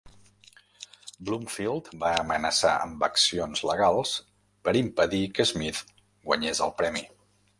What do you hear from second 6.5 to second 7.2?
el premi.